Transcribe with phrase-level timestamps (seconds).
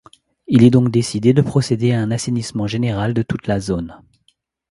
[0.47, 4.01] Il est donc décidé de procéder à un assainissement général de toute la zone.